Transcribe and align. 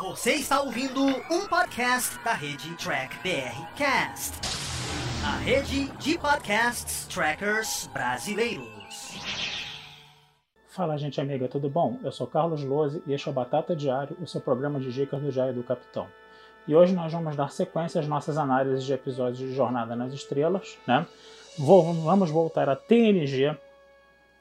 Você 0.00 0.32
está 0.32 0.62
ouvindo 0.62 1.04
um 1.30 1.46
podcast 1.46 2.18
da 2.24 2.32
rede 2.32 2.74
Track 2.76 3.18
BR 3.18 3.66
Cast, 3.76 4.32
a 5.22 5.36
rede 5.36 5.90
de 5.98 6.16
podcasts 6.16 7.06
trackers 7.06 7.86
brasileiros. 7.92 9.20
Fala, 10.68 10.96
gente 10.96 11.20
amiga, 11.20 11.48
tudo 11.48 11.68
bom? 11.68 11.98
Eu 12.02 12.10
sou 12.10 12.26
Carlos 12.26 12.64
Lose 12.64 13.02
e 13.06 13.12
este 13.12 13.28
é 13.28 13.30
o 13.30 13.34
Batata 13.34 13.76
Diário, 13.76 14.16
o 14.22 14.26
seu 14.26 14.40
programa 14.40 14.80
de 14.80 14.90
dicas 14.90 15.20
do 15.20 15.30
Jair 15.30 15.52
do 15.52 15.62
Capitão. 15.62 16.06
E 16.66 16.74
hoje 16.74 16.94
nós 16.94 17.12
vamos 17.12 17.36
dar 17.36 17.50
sequência 17.52 18.00
às 18.00 18.08
nossas 18.08 18.38
análises 18.38 18.84
de 18.84 18.94
episódios 18.94 19.38
de 19.38 19.54
Jornada 19.54 19.94
nas 19.94 20.14
Estrelas, 20.14 20.78
né? 20.86 21.06
Vamos 21.58 22.30
voltar 22.30 22.70
a 22.70 22.74
TNG, 22.74 23.54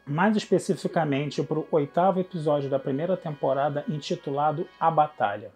mais 0.06 0.36
especificamente 0.36 1.44
para 1.44 1.60
o 1.60 1.68
oitavo 1.72 2.20
episódio 2.20 2.70
da 2.70 2.80
primeira 2.80 3.16
temporada 3.16 3.84
intitulado 3.88 4.68
A 4.80 4.90
Batalha. 4.90 5.52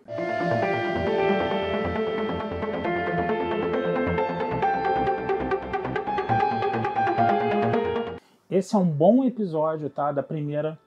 Esse 8.49 8.75
é 8.75 8.77
um 8.77 8.85
bom 8.85 9.23
episódio 9.23 9.89
tá, 9.89 10.11
da 10.11 10.21
primeira 10.21 10.77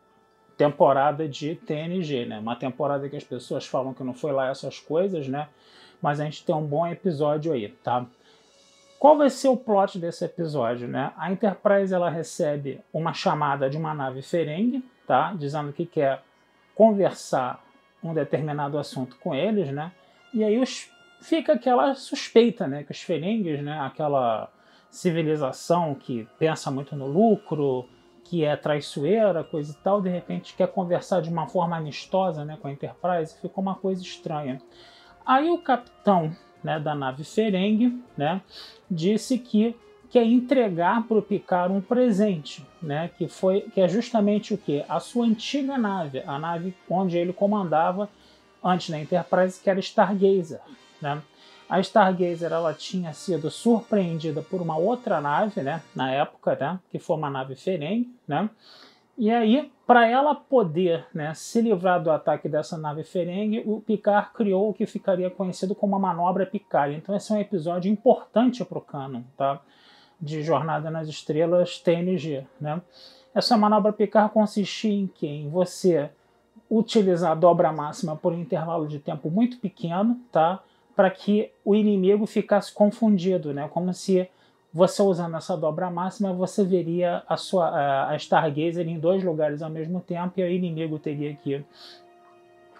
temporada 0.57 1.29
de 1.29 1.57
TNG, 1.57 2.25
né? 2.25 2.39
Uma 2.39 2.55
temporada 2.55 3.09
que 3.09 3.17
as 3.17 3.25
pessoas 3.25 3.67
falam 3.67 3.93
que 3.93 4.05
não 4.05 4.15
foi 4.15 4.33
lá 4.33 4.49
essas 4.49 4.79
coisas, 4.79 5.27
né? 5.27 5.49
Mas 6.01 6.21
a 6.21 6.25
gente 6.25 6.45
tem 6.45 6.55
um 6.55 6.65
bom 6.65 6.87
episódio 6.87 7.53
aí, 7.53 7.69
tá? 7.83 8.07
Qual 8.99 9.17
vai 9.17 9.29
ser 9.29 9.49
o 9.49 9.57
plot 9.57 9.99
desse 9.99 10.25
episódio, 10.25 10.89
né? 10.89 11.13
A 11.17 11.31
Enterprise 11.31 11.95
ela 11.95 12.09
recebe 12.09 12.81
uma 12.93 13.13
chamada 13.13 13.69
de 13.69 13.77
uma 13.77 13.95
nave 13.95 14.23
Ferengue, 14.23 14.83
tá? 15.07 15.35
Dizendo 15.35 15.73
que 15.73 15.85
quer 15.85 16.23
conversar 16.75 17.63
um 18.03 18.15
determinado 18.15 18.79
assunto 18.79 19.17
com 19.19 19.35
eles, 19.35 19.71
né? 19.71 19.93
E 20.33 20.43
aí 20.43 20.59
os, 20.59 20.91
fica 21.21 21.53
aquela 21.53 21.95
suspeita, 21.95 22.67
né? 22.67 22.85
Que 22.85 22.93
os 22.93 23.03
Ferengues, 23.03 23.63
né? 23.63 23.79
Aquela 23.81 24.51
civilização 24.91 25.95
que 25.95 26.27
pensa 26.39 26.71
muito 26.71 26.97
no 26.97 27.07
lucro, 27.07 27.87
que 28.25 28.45
é 28.45 28.57
traiçoeira, 28.57 29.45
coisa 29.45 29.73
e 29.73 29.77
tal, 29.83 30.01
de 30.01 30.09
repente 30.09 30.55
quer 30.55 30.69
conversar 30.69 31.21
de 31.21 31.29
uma 31.29 31.47
forma 31.47 31.77
amistosa, 31.77 32.45
né? 32.45 32.59
Com 32.61 32.69
a 32.69 32.73
Enterprise, 32.73 33.39
ficou 33.41 33.63
uma 33.63 33.75
coisa 33.75 34.03
estranha. 34.03 34.61
Aí 35.25 35.51
o 35.51 35.59
capitão 35.59 36.35
né, 36.63 36.81
da 36.81 36.95
nave 36.95 37.25
Ferengue, 37.25 38.03
né, 38.17 38.41
disse 38.91 39.39
que 39.39 39.75
quer 40.11 40.25
entregar 40.25 41.07
para 41.07 41.19
o 41.19 41.23
Picard 41.23 41.75
um 41.75 41.81
presente, 41.81 42.65
né, 42.81 43.11
que 43.17 43.29
foi 43.29 43.63
que 43.63 43.81
é 43.81 43.89
justamente 43.89 44.55
o 44.55 44.59
que 44.59 44.85
a 44.89 45.01
sua 45.01 45.27
antiga 45.27 45.77
nave, 45.77 46.23
a 46.27 46.39
nave 46.39 46.75
onde 46.89 47.17
ele 47.19 47.33
comandava 47.33 48.09
antes 48.63 48.91
da 48.91 48.99
Enterprise, 48.99 49.61
que 49.61 49.69
era 49.71 49.81
Stargazer, 49.81 50.61
né. 51.01 51.21
A 51.69 51.81
Stargazer 51.81 52.53
ela 52.53 52.73
tinha 52.73 53.13
sido 53.13 53.51
surpreendida 53.51 54.41
por 54.41 54.63
uma 54.63 54.77
outra 54.77 55.21
nave, 55.21 55.63
né, 55.63 55.83
na 55.95 56.13
época, 56.13 56.57
né, 56.61 56.79
que 56.91 56.99
foi 56.99 57.17
uma 57.17 57.31
nave 57.31 57.57
Ferengue, 57.57 58.15
né. 58.27 58.49
E 59.19 59.31
aí, 59.31 59.73
para 59.87 60.07
ela 60.07 60.35
poder 60.35 61.07
né, 61.15 61.33
se 61.33 61.61
livrar 61.63 62.03
do 62.03 62.11
ataque 62.11 62.49
dessa 62.49 62.77
nave 62.77 63.03
Ferengue, 63.03 63.63
o 63.65 63.81
Picard 63.81 64.31
criou 64.35 64.69
o 64.69 64.75
que 64.75 64.85
ficaria 64.85 65.31
conhecido 65.31 65.75
como 65.75 65.97
a 65.97 65.99
manobra 65.99 66.45
Picard. 66.45 66.95
Então 66.95 67.17
esse 67.17 67.33
é 67.33 67.37
um 67.37 67.41
episódio 67.41 67.91
importante 67.91 68.63
para 68.65 68.79
o 68.79 68.83
canon, 68.83 69.23
tá? 69.37 69.61
De 70.21 70.43
Jornada 70.43 70.91
nas 70.91 71.09
Estrelas 71.09 71.79
TNG, 71.79 72.47
né? 72.61 72.83
Essa 73.35 73.57
manobra 73.57 73.93
Picard 73.93 74.33
consistia 74.33 74.93
em 74.93 75.07
que? 75.07 75.27
Em 75.27 75.49
você 75.49 76.11
utilizar 76.71 77.33
a 77.33 77.35
dobra 77.35 77.73
máxima 77.73 78.17
por 78.17 78.33
um 78.33 78.41
intervalo 78.41 78.87
de 78.87 78.99
tempo 78.99 79.31
muito 79.31 79.59
pequeno, 79.59 80.21
tá? 80.31 80.63
Para 80.95 81.11
que 81.11 81.51
o 81.65 81.75
inimigo 81.75 82.27
ficasse 82.27 82.73
confundido, 82.73 83.55
né? 83.55 83.69
Como 83.69 83.95
se 83.95 84.29
você 84.77 85.01
usando 85.01 85.35
essa 85.39 85.57
dobra 85.57 85.91
máxima, 85.91 86.35
você 86.35 86.63
veria 86.63 87.23
a 87.27 87.39
sua 87.39 88.11
a 88.11 88.17
Stargazer 88.17 88.87
em 88.87 88.99
dois 88.99 89.25
lugares 89.25 89.63
ao 89.63 89.71
mesmo 89.71 90.03
tempo 90.03 90.39
e 90.39 90.43
o 90.43 90.51
inimigo 90.51 90.99
teria 90.99 91.35
que 91.35 91.65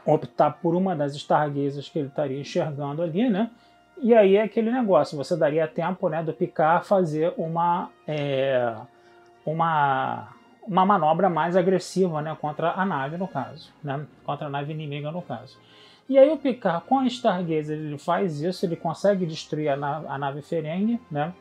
optar 0.05 0.51
por 0.61 0.75
uma 0.75 0.95
das 0.95 1.17
Stargazers 1.17 1.89
que 1.89 1.99
ele 1.99 2.09
estaria 2.09 2.39
enxergando 2.39 3.03
ali, 3.03 3.31
né? 3.31 3.51
E 3.97 4.15
aí 4.15 4.37
é 4.37 4.43
aquele 4.43 4.71
negócio, 4.71 5.17
você 5.17 5.35
daria 5.35 5.67
tempo 5.67 6.07
né, 6.11 6.23
do 6.23 6.35
Picard 6.35 6.87
fazer 6.87 7.33
uma, 7.39 7.89
é, 8.07 8.77
uma, 9.45 10.29
uma 10.69 10.85
manobra 10.85 11.31
mais 11.31 11.57
agressiva 11.57 12.21
né, 12.21 12.37
contra 12.39 12.73
a 12.73 12.85
nave, 12.85 13.17
no 13.17 13.27
caso, 13.27 13.73
né, 13.83 14.05
contra 14.23 14.49
a 14.49 14.51
nave 14.51 14.71
inimiga, 14.71 15.11
no 15.11 15.23
caso. 15.23 15.57
E 16.11 16.19
aí 16.19 16.31
o 16.31 16.37
Picard, 16.37 16.85
com 16.87 16.99
a 16.99 17.07
Stargazer, 17.07 17.79
ele 17.79 17.97
faz 17.97 18.39
isso, 18.43 18.67
ele 18.67 18.77
consegue 18.77 19.25
destruir 19.25 19.71
a 19.71 19.77
nave, 19.77 20.07
a 20.07 20.19
nave 20.19 20.43
Ferengue, 20.43 21.01
né? 21.11 21.33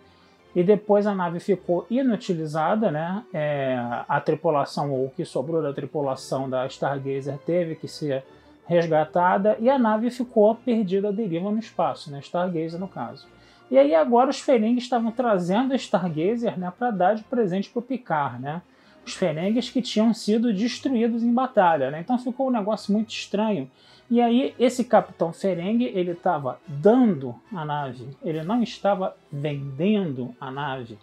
E 0.55 0.63
depois 0.63 1.05
a 1.05 1.13
nave 1.13 1.39
ficou 1.41 1.85
inutilizada, 1.89 2.89
né? 2.89 3.23
É, 3.33 3.77
a 4.07 4.21
tripulação, 4.21 4.91
ou 4.91 5.07
o 5.07 5.09
que 5.09 5.25
sobrou 5.25 5.61
da 5.61 5.73
tripulação 5.73 6.49
da 6.49 6.65
Stargazer, 6.65 7.37
teve 7.39 7.75
que 7.75 7.87
ser 7.87 8.23
resgatada 8.65 9.57
e 9.59 9.69
a 9.69 9.77
nave 9.77 10.09
ficou 10.09 10.55
perdida 10.55 11.09
à 11.09 11.11
deriva 11.11 11.51
no 11.51 11.59
espaço, 11.59 12.09
né? 12.09 12.19
Stargazer 12.19 12.79
no 12.79 12.87
caso. 12.87 13.27
E 13.69 13.77
aí 13.77 13.93
agora 13.93 14.29
os 14.29 14.39
Ferengues 14.39 14.83
estavam 14.83 15.11
trazendo 15.11 15.73
a 15.73 15.75
Stargazer 15.75 16.57
né, 16.57 16.71
para 16.77 16.91
dar 16.91 17.15
de 17.15 17.23
presente 17.23 17.69
para 17.69 17.79
o 17.79 17.83
Picard, 17.83 18.41
né? 18.41 18.61
Os 19.05 19.13
Ferengues 19.13 19.69
que 19.69 19.81
tinham 19.81 20.13
sido 20.13 20.51
destruídos 20.51 21.21
em 21.21 21.33
batalha, 21.33 21.91
né? 21.91 21.99
Então 21.99 22.17
ficou 22.17 22.47
um 22.47 22.51
negócio 22.51 22.91
muito 22.91 23.11
estranho. 23.11 23.69
E 24.09 24.21
aí 24.21 24.53
esse 24.59 24.83
capitão 24.83 25.31
Ferengue, 25.33 25.91
ele 25.93 26.11
estava 26.11 26.59
dando 26.67 27.35
a 27.53 27.65
nave, 27.65 28.07
ele 28.23 28.43
não 28.43 28.61
estava 28.61 29.15
vendendo 29.31 30.35
a 30.39 30.51
nave. 30.51 30.97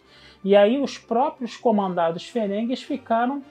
E 0.44 0.56
aí 0.56 0.78
os 0.78 0.98
próprios 0.98 1.56
comandados 1.56 2.28
Ferengues 2.28 2.82
ficaram 2.82 3.42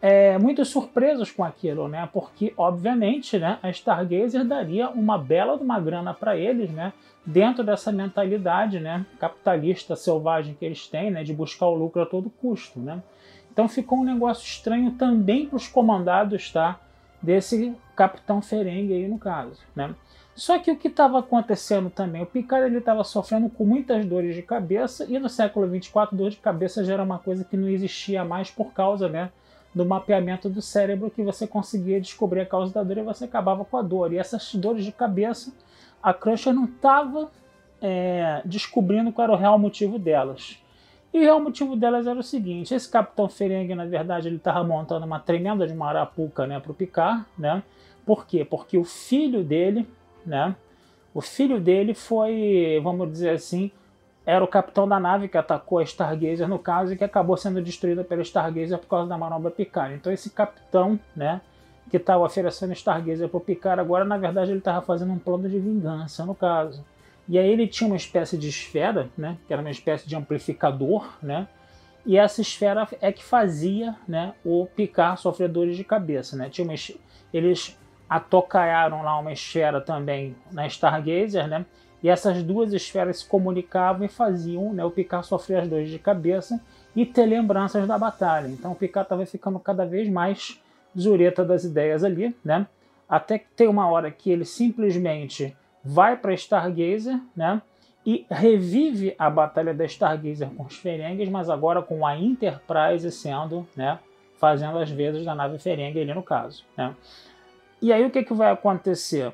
é, 0.00 0.38
muito 0.38 0.64
surpresos 0.64 1.30
com 1.30 1.42
aquilo, 1.42 1.88
né? 1.88 2.08
Porque, 2.12 2.52
obviamente, 2.56 3.38
né, 3.38 3.58
a 3.62 3.70
Stargazer 3.70 4.44
daria 4.44 4.88
uma 4.90 5.18
bela 5.18 5.56
de 5.56 5.64
uma 5.64 5.80
grana 5.80 6.12
para 6.14 6.36
eles, 6.36 6.70
né? 6.70 6.92
Dentro 7.24 7.64
dessa 7.64 7.90
mentalidade, 7.90 8.78
né, 8.78 9.04
capitalista 9.18 9.96
selvagem 9.96 10.54
que 10.54 10.64
eles 10.64 10.86
têm, 10.86 11.10
né, 11.10 11.24
de 11.24 11.32
buscar 11.32 11.66
o 11.66 11.74
lucro 11.74 12.02
a 12.02 12.06
todo 12.06 12.30
custo, 12.30 12.78
né? 12.78 13.02
Então 13.56 13.68
ficou 13.68 14.00
um 14.00 14.04
negócio 14.04 14.44
estranho 14.44 14.90
também 14.90 15.46
para 15.46 15.56
os 15.56 15.66
comandados, 15.66 16.52
tá? 16.52 16.78
desse 17.22 17.74
capitão 17.94 18.40
Ferengue 18.42 18.92
aí 18.92 19.08
no 19.08 19.18
caso, 19.18 19.58
né? 19.74 19.94
Só 20.34 20.58
que 20.58 20.70
o 20.70 20.76
que 20.76 20.88
estava 20.88 21.18
acontecendo 21.18 21.88
também, 21.88 22.22
o 22.22 22.26
Picard 22.26 22.66
ele 22.66 22.78
estava 22.78 23.02
sofrendo 23.02 23.48
com 23.48 23.64
muitas 23.64 24.04
dores 24.04 24.34
de 24.34 24.42
cabeça 24.42 25.06
e 25.08 25.18
no 25.18 25.30
século 25.30 25.66
24 25.66 26.14
dor 26.14 26.30
de 26.30 26.36
cabeça 26.36 26.84
já 26.84 26.92
era 26.92 27.02
uma 27.02 27.18
coisa 27.18 27.42
que 27.42 27.56
não 27.56 27.68
existia 27.68 28.22
mais 28.22 28.50
por 28.50 28.72
causa, 28.74 29.08
né, 29.08 29.30
do 29.74 29.84
mapeamento 29.84 30.48
do 30.50 30.60
cérebro 30.60 31.10
que 31.10 31.22
você 31.22 31.46
conseguia 31.46 32.00
descobrir 32.00 32.40
a 32.40 32.46
causa 32.46 32.72
da 32.72 32.82
dor 32.82 32.98
e 32.98 33.02
você 33.02 33.24
acabava 33.24 33.64
com 33.64 33.78
a 33.78 33.82
dor. 33.82 34.12
E 34.12 34.18
essas 34.18 34.54
dores 34.54 34.84
de 34.84 34.92
cabeça, 34.92 35.52
a 36.02 36.12
Crusher 36.12 36.52
não 36.52 36.66
estava 36.66 37.30
é, 37.80 38.42
descobrindo 38.44 39.12
qual 39.12 39.24
era 39.24 39.32
o 39.32 39.38
real 39.38 39.58
motivo 39.58 39.98
delas. 39.98 40.62
E 41.18 41.30
o 41.30 41.40
motivo 41.40 41.74
delas 41.74 42.06
era 42.06 42.20
o 42.20 42.22
seguinte: 42.22 42.74
esse 42.74 42.90
Capitão 42.90 43.26
Ferengue, 43.26 43.74
na 43.74 43.86
verdade, 43.86 44.28
ele 44.28 44.36
estava 44.36 44.62
montando 44.62 45.06
uma 45.06 45.18
tremenda 45.18 45.66
de 45.66 45.72
uma 45.72 45.88
arapuca 45.88 46.46
né, 46.46 46.60
para 46.60 46.70
o 46.70 46.74
Picard, 46.74 47.24
né? 47.38 47.62
Por 48.04 48.26
quê? 48.26 48.44
Porque 48.44 48.76
o 48.76 48.84
filho 48.84 49.42
dele, 49.42 49.88
né? 50.26 50.54
O 51.14 51.22
filho 51.22 51.58
dele 51.58 51.94
foi, 51.94 52.78
vamos 52.82 53.10
dizer 53.10 53.30
assim, 53.30 53.70
era 54.26 54.44
o 54.44 54.46
capitão 54.46 54.86
da 54.86 55.00
nave 55.00 55.26
que 55.26 55.38
atacou 55.38 55.78
a 55.78 55.82
Stargazer 55.82 56.46
no 56.46 56.58
caso 56.58 56.92
e 56.92 56.98
que 56.98 57.04
acabou 57.04 57.38
sendo 57.38 57.62
destruída 57.62 58.04
pela 58.04 58.20
Stargazer 58.20 58.76
por 58.78 58.86
causa 58.86 59.08
da 59.08 59.16
manobra 59.16 59.50
Picard. 59.50 59.94
Então 59.94 60.12
esse 60.12 60.28
capitão, 60.28 61.00
né, 61.16 61.40
que 61.90 61.96
estava 61.96 62.22
oferecendo 62.22 62.74
Stargazer 62.74 63.26
para 63.30 63.38
o 63.38 63.40
Picard 63.40 63.80
agora, 63.80 64.04
na 64.04 64.18
verdade 64.18 64.50
ele 64.50 64.58
estava 64.58 64.84
fazendo 64.84 65.14
um 65.14 65.18
plano 65.18 65.48
de 65.48 65.58
vingança 65.58 66.26
no 66.26 66.34
caso. 66.34 66.84
E 67.28 67.38
aí 67.38 67.50
ele 67.50 67.66
tinha 67.66 67.88
uma 67.88 67.96
espécie 67.96 68.36
de 68.36 68.48
esfera, 68.48 69.08
né, 69.16 69.36
que 69.46 69.52
era 69.52 69.60
uma 69.60 69.70
espécie 69.70 70.08
de 70.08 70.14
amplificador, 70.14 71.08
né, 71.22 71.48
e 72.04 72.16
essa 72.16 72.40
esfera 72.40 72.86
é 73.00 73.10
que 73.10 73.24
fazia 73.24 73.96
né, 74.06 74.32
o 74.44 74.66
picar 74.66 75.18
sofredores 75.18 75.76
de 75.76 75.82
cabeça. 75.82 76.36
Né. 76.36 76.48
Tinha 76.48 76.64
uma, 76.64 76.74
eles 77.34 77.76
atocaiaram 78.08 79.02
lá 79.02 79.18
uma 79.18 79.32
esfera 79.32 79.80
também 79.80 80.36
na 80.52 80.66
Stargazer, 80.68 81.48
né, 81.48 81.66
e 82.02 82.08
essas 82.08 82.42
duas 82.42 82.72
esferas 82.72 83.18
se 83.18 83.26
comunicavam 83.26 84.04
e 84.04 84.08
faziam 84.08 84.72
né, 84.72 84.84
o 84.84 84.90
picar 84.90 85.24
sofrer 85.24 85.62
as 85.62 85.68
dores 85.68 85.90
de 85.90 85.98
cabeça 85.98 86.60
e 86.94 87.04
ter 87.04 87.26
lembranças 87.26 87.86
da 87.88 87.98
batalha. 87.98 88.46
Então 88.46 88.70
o 88.70 88.76
picar 88.76 89.02
estava 89.02 89.26
ficando 89.26 89.58
cada 89.58 89.84
vez 89.84 90.08
mais 90.08 90.60
zureta 90.96 91.44
das 91.44 91.64
ideias 91.64 92.04
ali, 92.04 92.36
né, 92.44 92.68
até 93.08 93.40
que 93.40 93.46
tem 93.56 93.66
uma 93.66 93.88
hora 93.88 94.10
que 94.12 94.30
ele 94.30 94.44
simplesmente 94.44 95.56
vai 95.86 96.16
para 96.16 96.34
Stargazer, 96.34 97.18
né? 97.34 97.62
E 98.04 98.26
revive 98.30 99.14
a 99.18 99.30
batalha 99.30 99.72
da 99.72 99.84
Stargazer 99.84 100.48
com 100.50 100.64
os 100.64 100.76
Ferengues, 100.76 101.28
mas 101.28 101.48
agora 101.48 101.80
com 101.80 102.04
a 102.04 102.16
Enterprise 102.16 103.10
sendo, 103.12 103.66
né? 103.76 103.98
Fazendo 104.38 104.78
as 104.78 104.90
vezes 104.90 105.24
da 105.24 105.34
nave 105.34 105.58
Ferengue 105.58 106.00
ali 106.00 106.12
no 106.12 106.22
caso, 106.22 106.64
né? 106.76 106.94
E 107.80 107.92
aí 107.92 108.04
o 108.04 108.10
que, 108.10 108.24
que 108.24 108.34
vai 108.34 108.50
acontecer? 108.50 109.32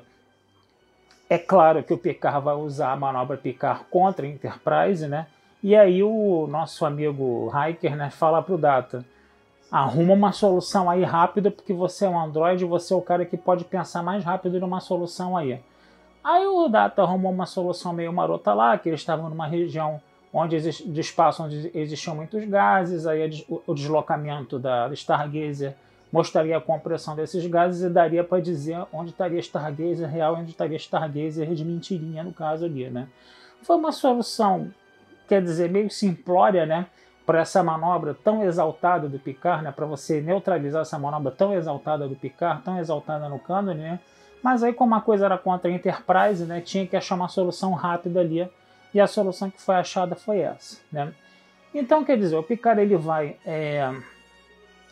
É 1.29 1.37
claro 1.37 1.83
que 1.83 1.93
o 1.93 1.97
Picard 1.97 2.43
vai 2.43 2.55
usar 2.55 2.91
a 2.91 2.95
manobra 2.95 3.37
Picard 3.37 3.85
contra 3.89 4.25
a 4.25 4.29
Enterprise, 4.29 5.07
né? 5.07 5.27
E 5.63 5.75
aí 5.75 6.03
o 6.03 6.45
nosso 6.47 6.85
amigo 6.85 7.49
Hiker 7.49 7.95
né, 7.95 8.09
fala 8.09 8.43
para 8.43 8.53
o 8.53 8.57
Data, 8.57 9.05
arruma 9.71 10.13
uma 10.13 10.31
solução 10.31 10.89
aí 10.89 11.03
rápida, 11.03 11.49
porque 11.49 11.73
você 11.73 12.05
é 12.05 12.09
um 12.09 12.19
Android, 12.19 12.63
você 12.65 12.93
é 12.93 12.97
o 12.97 13.01
cara 13.01 13.25
que 13.25 13.37
pode 13.37 13.63
pensar 13.63 14.03
mais 14.03 14.23
rápido 14.23 14.59
numa 14.59 14.79
solução 14.79 15.35
aí. 15.35 15.59
Aí 16.23 16.45
o 16.45 16.67
Data 16.69 17.01
arrumou 17.01 17.31
uma 17.31 17.45
solução 17.45 17.91
meio 17.91 18.13
marota 18.13 18.53
lá, 18.53 18.77
que 18.77 18.89
eles 18.89 19.01
estavam 19.01 19.29
numa 19.29 19.45
região 19.45 20.01
onde 20.31 20.59
de 20.59 20.99
espaço 20.99 21.43
onde 21.43 21.69
existiam 21.75 22.15
muitos 22.15 22.43
gases, 22.45 23.05
aí 23.05 23.45
o 23.67 23.73
deslocamento 23.73 24.57
da 24.57 24.89
Stargazer 24.93 25.75
mostraria 26.11 26.57
a 26.57 26.61
compressão 26.61 27.15
desses 27.15 27.45
gases 27.45 27.83
e 27.83 27.89
daria 27.89 28.23
para 28.23 28.41
dizer 28.41 28.83
onde 28.91 29.11
estaria 29.11 29.39
Stargazer 29.39 30.07
real 30.07 30.37
e 30.37 30.41
onde 30.41 30.51
estaria 30.51 30.77
Stargazer 30.77 31.53
de 31.53 31.65
mentirinha 31.65 32.23
no 32.23 32.31
caso 32.31 32.65
ali, 32.65 32.89
né? 32.89 33.07
Foi 33.61 33.75
uma 33.75 33.91
solução, 33.91 34.71
quer 35.27 35.41
dizer, 35.41 35.69
meio 35.69 35.89
simplória, 35.89 36.65
né? 36.65 36.87
Para 37.25 37.41
essa 37.41 37.63
manobra 37.63 38.13
tão 38.13 38.43
exaltada 38.43 39.07
do 39.07 39.17
Picard, 39.17 39.63
né? 39.63 39.71
Para 39.71 39.85
você 39.85 40.19
neutralizar 40.19 40.81
essa 40.81 40.99
manobra 40.99 41.31
tão 41.31 41.53
exaltada 41.53 42.07
do 42.07 42.15
Picard, 42.15 42.63
tão 42.63 42.77
exaltada 42.79 43.29
no 43.29 43.39
cânone, 43.39 43.81
né? 43.81 43.99
Mas 44.43 44.61
aí 44.61 44.73
como 44.73 44.93
a 44.93 45.01
coisa 45.01 45.25
era 45.25 45.37
contra 45.37 45.71
a 45.71 45.73
Enterprise, 45.73 46.43
né? 46.43 46.59
Tinha 46.59 46.85
que 46.85 46.97
achar 46.97 47.15
uma 47.15 47.29
solução 47.29 47.71
rápida 47.71 48.19
ali 48.19 48.47
e 48.93 48.99
a 48.99 49.07
solução 49.07 49.49
que 49.49 49.61
foi 49.61 49.75
achada 49.75 50.15
foi 50.15 50.39
essa, 50.39 50.77
né? 50.91 51.13
Então, 51.73 52.03
quer 52.03 52.17
dizer, 52.17 52.35
o 52.35 52.43
Picard 52.43 52.79
ele 52.79 52.95
vai, 52.95 53.35
é, 53.43 53.91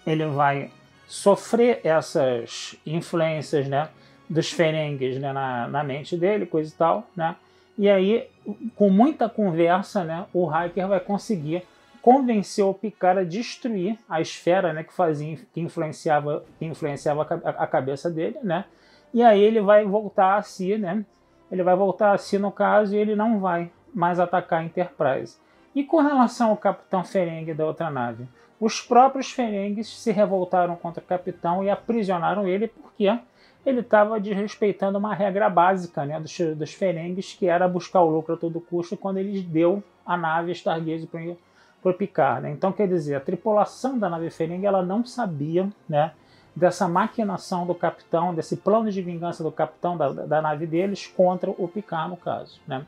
ele 0.08 0.26
vai 0.26 0.72
sofrer 1.08 1.82
essas 1.84 2.76
influências, 2.86 3.68
né, 3.68 3.90
dos 4.28 4.52
ferengues 4.52 5.20
né, 5.20 5.32
na, 5.32 5.68
na 5.68 5.84
mente 5.84 6.18
dele, 6.18 6.46
coisa 6.48 6.74
e 6.74 6.76
tal, 6.76 7.08
né? 7.16 7.36
E 7.78 7.88
aí, 7.90 8.28
com 8.76 8.90
muita 8.90 9.30
conversa, 9.30 10.04
né, 10.04 10.26
o 10.34 10.50
Hiker 10.50 10.88
vai 10.88 11.00
conseguir 11.00 11.64
convencer 12.02 12.66
o 12.66 12.74
Picard 12.74 13.20
a 13.20 13.24
destruir 13.24 14.00
a 14.10 14.20
esfera, 14.20 14.74
né, 14.74 14.84
que 14.84 14.94
fazia, 14.94 15.38
que 15.54 15.62
influenciava, 15.62 16.44
que 16.58 16.66
influenciava 16.66 17.28
a, 17.44 17.50
a 17.50 17.68
cabeça 17.68 18.10
dele, 18.10 18.40
né? 18.42 18.66
E 19.14 19.22
aí 19.24 19.42
ele 19.42 19.62
vai 19.62 19.86
voltar 19.86 20.38
a 20.38 20.42
si, 20.42 20.78
né? 20.78 21.06
Ele 21.52 21.64
vai 21.64 21.76
voltar 21.76 22.14
a 22.14 22.18
si 22.18 22.38
no 22.38 22.52
caso 22.52 22.96
e 22.96 22.98
ele 22.98 23.16
não 23.16 23.40
vai 23.40 23.72
mais 23.94 24.20
atacar 24.20 24.62
a 24.62 24.64
Enterprise. 24.64 25.38
E 25.76 25.84
com 25.84 26.02
relação 26.02 26.50
ao 26.50 26.58
Capitão 26.58 27.04
Ferengue 27.04 27.54
da 27.54 27.66
outra 27.66 27.90
nave, 27.90 28.28
os 28.60 28.80
próprios 28.80 29.32
Ferengues 29.32 29.88
se 29.88 30.12
revoltaram 30.12 30.76
contra 30.76 31.02
o 31.04 31.06
capitão 31.06 31.64
e 31.64 31.70
aprisionaram 31.70 32.48
ele 32.48 32.68
porque 32.68 33.18
ele 33.66 33.80
estava 33.80 34.20
desrespeitando 34.20 34.98
uma 34.98 35.14
regra 35.14 35.50
básica 35.50 36.06
né, 36.06 36.20
dos, 36.20 36.38
dos 36.56 36.74
Ferengues, 36.74 37.34
que 37.34 37.48
era 37.48 37.68
buscar 37.68 38.02
o 38.02 38.10
lucro 38.10 38.36
a 38.36 38.38
todo 38.38 38.62
custo 38.62 38.98
quando 38.98 39.18
ele 39.18 39.42
deu 39.42 39.84
a 40.06 40.18
nave 40.18 40.52
Stargaze 40.52 41.08
para 41.08 41.92
o 41.92 41.94
Picard. 41.94 42.44
Né? 42.44 42.52
Então, 42.52 42.72
quer 42.72 42.88
dizer, 42.88 43.16
a 43.16 43.20
tripulação 43.20 43.98
da 43.98 44.10
nave 44.10 44.30
Ferengue 44.30 44.66
ela 44.66 44.84
não 44.84 45.06
sabia 45.06 45.70
né, 45.88 46.12
dessa 46.56 46.88
maquinação 46.88 47.66
do 47.66 47.74
capitão, 47.74 48.34
desse 48.34 48.58
plano 48.58 48.92
de 48.92 49.02
vingança 49.02 49.44
do 49.44 49.52
capitão 49.52 49.96
da, 49.98 50.10
da 50.12 50.42
nave 50.42 50.68
deles 50.68 51.08
contra 51.08 51.50
o 51.50 51.68
Picard, 51.68 52.10
no 52.10 52.18
caso. 52.18 52.60
Né? 52.68 52.86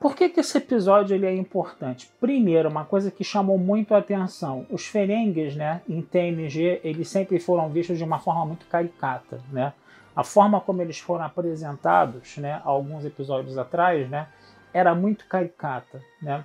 Por 0.00 0.14
que, 0.14 0.28
que 0.28 0.40
esse 0.40 0.56
episódio 0.56 1.14
ele 1.14 1.26
é 1.26 1.34
importante? 1.34 2.08
Primeiro, 2.20 2.68
uma 2.68 2.84
coisa 2.84 3.10
que 3.10 3.24
chamou 3.24 3.58
muito 3.58 3.94
a 3.94 3.98
atenção: 3.98 4.64
os 4.70 4.86
Ferengues, 4.86 5.56
né, 5.56 5.82
em 5.88 6.00
TNG, 6.00 6.80
eles 6.84 7.08
sempre 7.08 7.40
foram 7.40 7.68
vistos 7.68 7.98
de 7.98 8.04
uma 8.04 8.20
forma 8.20 8.46
muito 8.46 8.66
caricata, 8.66 9.40
né? 9.50 9.72
A 10.14 10.22
forma 10.22 10.60
como 10.60 10.82
eles 10.82 10.98
foram 10.98 11.24
apresentados, 11.24 12.36
né, 12.38 12.60
alguns 12.64 13.04
episódios 13.04 13.56
atrás, 13.56 14.08
né, 14.08 14.26
era 14.72 14.92
muito 14.94 15.26
caricata, 15.26 16.02
né? 16.20 16.44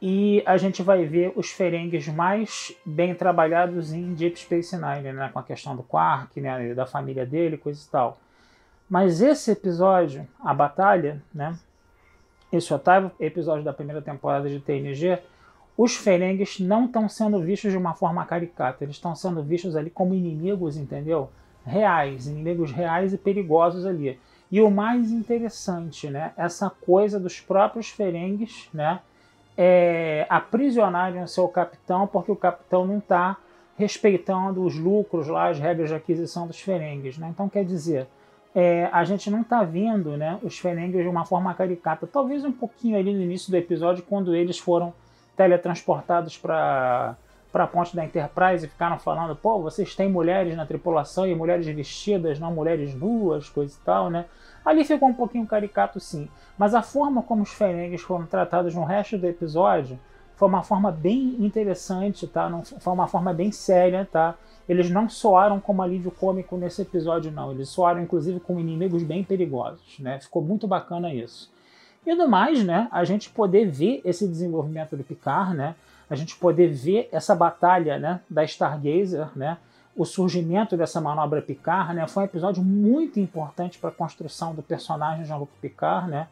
E 0.00 0.42
a 0.46 0.56
gente 0.56 0.80
vai 0.80 1.04
ver 1.04 1.32
os 1.34 1.50
Ferengues 1.50 2.06
mais 2.06 2.72
bem 2.86 3.14
trabalhados 3.14 3.92
em 3.92 4.14
Deep 4.14 4.38
Space 4.38 4.76
Nine, 4.76 5.12
né, 5.12 5.28
com 5.32 5.40
a 5.40 5.42
questão 5.42 5.74
do 5.74 5.82
Quark, 5.82 6.40
né, 6.40 6.72
da 6.72 6.86
família 6.86 7.26
dele, 7.26 7.58
coisa 7.58 7.84
e 7.84 7.90
tal. 7.90 8.18
Mas 8.88 9.20
esse 9.20 9.50
episódio, 9.50 10.26
a 10.40 10.54
batalha, 10.54 11.20
né, 11.34 11.58
esse 12.52 12.72
oitavo 12.72 13.10
episódio 13.18 13.64
da 13.64 13.72
primeira 13.72 14.00
temporada 14.00 14.48
de 14.48 14.60
TNG, 14.60 15.18
os 15.76 15.96
Ferengues 15.96 16.60
não 16.60 16.86
estão 16.86 17.08
sendo 17.08 17.40
vistos 17.40 17.72
de 17.72 17.76
uma 17.76 17.94
forma 17.94 18.24
caricata, 18.24 18.84
eles 18.84 18.96
estão 18.96 19.14
sendo 19.14 19.42
vistos 19.42 19.76
ali 19.76 19.90
como 19.90 20.14
inimigos, 20.14 20.76
entendeu? 20.76 21.30
Reais, 21.66 22.26
inimigos 22.26 22.72
reais 22.72 23.12
e 23.12 23.18
perigosos 23.18 23.84
ali. 23.84 24.18
E 24.50 24.60
o 24.60 24.70
mais 24.70 25.10
interessante, 25.10 26.08
né, 26.08 26.32
essa 26.36 26.70
coisa 26.70 27.18
dos 27.18 27.40
próprios 27.40 27.90
Ferengues, 27.90 28.68
né, 28.72 29.00
é, 29.60 30.24
aprisionarem 30.28 31.20
o 31.20 31.26
seu 31.26 31.48
capitão 31.48 32.06
porque 32.06 32.30
o 32.30 32.36
capitão 32.36 32.86
não 32.86 32.98
está 32.98 33.36
respeitando 33.76 34.62
os 34.62 34.76
lucros 34.76 35.26
lá, 35.26 35.48
as 35.48 35.58
regras 35.58 35.88
de 35.88 35.96
aquisição 35.96 36.46
dos 36.46 36.60
Ferengues, 36.60 37.18
né? 37.18 37.28
Então 37.28 37.48
quer 37.48 37.64
dizer, 37.64 38.06
é, 38.54 38.88
a 38.92 39.02
gente 39.04 39.28
não 39.30 39.40
está 39.40 39.64
vendo 39.64 40.16
né, 40.16 40.38
os 40.42 40.58
Ferengues 40.58 41.02
de 41.02 41.08
uma 41.08 41.24
forma 41.24 41.52
caricata. 41.54 42.06
Talvez 42.06 42.44
um 42.44 42.52
pouquinho 42.52 42.96
ali 42.96 43.12
no 43.12 43.22
início 43.22 43.50
do 43.50 43.56
episódio, 43.56 44.04
quando 44.08 44.34
eles 44.34 44.58
foram 44.58 44.94
teletransportados 45.36 46.38
para 46.38 47.16
para 47.50 47.64
a 47.64 47.66
ponte 47.66 47.96
da 47.96 48.04
Enterprise 48.04 48.66
e 48.66 48.68
ficaram 48.68 48.98
falando, 48.98 49.34
pô, 49.34 49.58
vocês 49.58 49.94
têm 49.94 50.06
mulheres 50.06 50.54
na 50.54 50.66
tripulação 50.66 51.26
e 51.26 51.34
mulheres 51.34 51.66
vestidas, 51.66 52.38
não 52.38 52.52
mulheres 52.52 52.94
nuas, 52.94 53.48
coisa 53.48 53.74
e 53.74 53.84
tal, 53.84 54.10
né? 54.10 54.26
Ali 54.68 54.84
ficou 54.84 55.08
um 55.08 55.14
pouquinho 55.14 55.46
caricato 55.46 55.98
sim, 55.98 56.28
mas 56.58 56.74
a 56.74 56.82
forma 56.82 57.22
como 57.22 57.42
os 57.42 57.52
Ferengues 57.52 58.02
foram 58.02 58.26
tratados 58.26 58.74
no 58.74 58.84
resto 58.84 59.16
do 59.16 59.26
episódio 59.26 59.98
foi 60.36 60.46
uma 60.46 60.62
forma 60.62 60.92
bem 60.92 61.36
interessante, 61.38 62.26
tá? 62.26 62.48
Não, 62.48 62.62
foi 62.62 62.92
uma 62.92 63.08
forma 63.08 63.32
bem 63.32 63.50
séria, 63.50 64.06
tá? 64.10 64.36
eles 64.68 64.90
não 64.90 65.08
soaram 65.08 65.58
como 65.58 65.80
alívio 65.80 66.10
cômico 66.10 66.56
nesse 66.58 66.82
episódio, 66.82 67.32
não. 67.32 67.50
Eles 67.50 67.70
soaram, 67.70 68.02
inclusive, 68.02 68.38
como 68.38 68.60
inimigos 68.60 69.02
bem 69.02 69.24
perigosos, 69.24 69.98
né? 69.98 70.20
Ficou 70.20 70.42
muito 70.42 70.68
bacana 70.68 71.12
isso. 71.12 71.50
E 72.06 72.14
do 72.14 72.28
mais, 72.28 72.62
né? 72.62 72.86
A 72.92 73.02
gente 73.02 73.30
poder 73.30 73.70
ver 73.70 74.02
esse 74.04 74.28
desenvolvimento 74.28 74.94
do 74.94 75.02
Picard, 75.02 75.56
né? 75.56 75.74
A 76.10 76.14
gente 76.14 76.36
poder 76.36 76.68
ver 76.68 77.08
essa 77.10 77.34
batalha, 77.34 77.98
né? 77.98 78.20
Da 78.28 78.44
Stargazer, 78.44 79.30
né? 79.34 79.56
O 79.98 80.06
surgimento 80.06 80.78
dessa 80.78 81.00
manobra 81.00 81.42
Picard, 81.42 81.92
né? 81.92 82.06
Foi 82.06 82.22
um 82.22 82.26
episódio 82.26 82.62
muito 82.62 83.20
importante 83.20 83.78
para 83.78 83.90
a 83.90 83.92
construção 83.92 84.54
do 84.54 84.62
personagem 84.62 85.26
Jean-Luc 85.26 85.50
Picard, 85.60 86.10
né? 86.10 86.28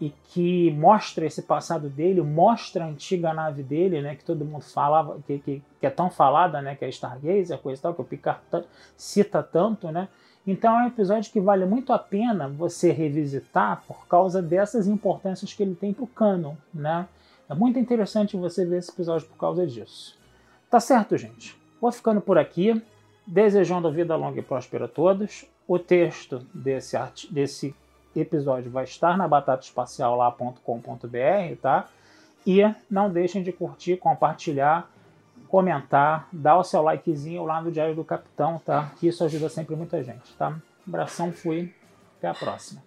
e 0.00 0.08
que 0.32 0.70
mostra 0.72 1.26
esse 1.26 1.42
passado 1.42 1.90
dele, 1.90 2.22
mostra 2.22 2.84
a 2.84 2.88
antiga 2.88 3.34
nave 3.34 3.62
dele, 3.62 4.00
né, 4.00 4.14
que 4.14 4.24
todo 4.24 4.46
mundo 4.46 4.64
falava, 4.64 5.20
que, 5.26 5.38
que, 5.38 5.62
que 5.78 5.86
é 5.86 5.90
tão 5.90 6.10
falada, 6.10 6.62
né, 6.62 6.74
que 6.74 6.86
é 6.86 6.88
Stargazer, 6.88 7.58
coisa 7.58 7.78
e 7.78 7.82
tal, 7.82 7.94
que 7.94 8.00
o 8.00 8.04
Picard 8.04 8.40
cita 8.96 9.42
tanto, 9.42 9.90
né? 9.90 10.08
Então 10.46 10.74
é 10.80 10.84
um 10.84 10.86
episódio 10.86 11.30
que 11.30 11.38
vale 11.38 11.66
muito 11.66 11.92
a 11.92 11.98
pena 11.98 12.48
você 12.48 12.90
revisitar 12.90 13.84
por 13.86 14.06
causa 14.06 14.40
dessas 14.40 14.86
importâncias 14.86 15.52
que 15.52 15.62
ele 15.62 15.74
tem 15.74 15.92
para 15.92 16.04
o 16.04 16.06
canon, 16.06 16.54
né? 16.72 17.06
É 17.46 17.54
muito 17.54 17.78
interessante 17.78 18.38
você 18.38 18.64
ver 18.64 18.78
esse 18.78 18.90
episódio 18.90 19.28
por 19.28 19.36
causa 19.36 19.66
disso. 19.66 20.18
Tá 20.70 20.80
certo, 20.80 21.18
gente? 21.18 21.60
Vou 21.78 21.92
ficando 21.92 22.22
por 22.22 22.38
aqui, 22.38 22.82
desejando 23.30 23.90
vida 23.92 24.16
longa 24.16 24.40
e 24.40 24.42
próspera 24.42 24.86
a 24.86 24.88
todos. 24.88 25.44
O 25.68 25.78
texto 25.78 26.44
desse, 26.52 26.98
desse 27.30 27.72
episódio 28.14 28.70
vai 28.70 28.84
estar 28.84 29.16
na 29.16 29.26
batataespacial.com.br, 29.28 31.56
tá? 31.62 31.88
E 32.44 32.62
não 32.90 33.10
deixem 33.10 33.42
de 33.42 33.52
curtir, 33.52 33.96
compartilhar, 33.98 34.90
comentar, 35.48 36.28
dar 36.32 36.58
o 36.58 36.64
seu 36.64 36.82
likezinho 36.82 37.44
lá 37.44 37.62
no 37.62 37.70
Diário 37.70 37.94
do 37.94 38.04
Capitão, 38.04 38.60
tá? 38.64 38.90
Que 38.98 39.06
isso 39.06 39.22
ajuda 39.22 39.48
sempre 39.48 39.76
muita 39.76 40.02
gente, 40.02 40.34
tá? 40.36 40.56
abração, 40.86 41.32
fui, 41.32 41.72
até 42.18 42.26
a 42.26 42.34
próxima. 42.34 42.82